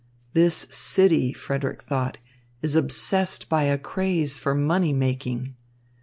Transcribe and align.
"This 0.33 0.65
city," 0.71 1.31
Frederick 1.31 1.83
thought, 1.83 2.17
"is 2.63 2.75
obsessed 2.75 3.47
by 3.47 3.65
a 3.65 3.77
craze 3.77 4.39
for 4.39 4.55
money 4.55 4.93
making." 4.93 5.53